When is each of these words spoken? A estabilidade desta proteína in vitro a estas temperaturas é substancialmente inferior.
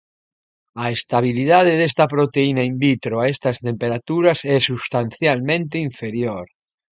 A 0.83 0.85
estabilidade 0.97 1.73
desta 1.81 2.05
proteína 2.13 2.63
in 2.71 2.75
vitro 2.85 3.13
a 3.19 3.23
estas 3.33 3.57
temperaturas 3.67 4.39
é 4.55 4.57
substancialmente 4.69 5.75
inferior. 5.89 6.45